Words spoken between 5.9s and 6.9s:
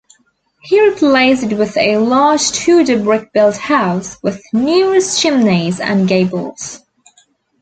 gables.